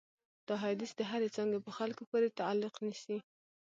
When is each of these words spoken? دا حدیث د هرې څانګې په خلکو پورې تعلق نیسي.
دا 0.47 0.55
حدیث 0.63 0.91
د 0.95 1.01
هرې 1.11 1.29
څانګې 1.35 1.59
په 1.65 1.71
خلکو 1.77 2.03
پورې 2.11 2.35
تعلق 2.39 2.73
نیسي. 2.85 3.17